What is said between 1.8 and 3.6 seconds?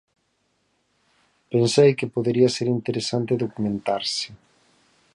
que podería ser interesante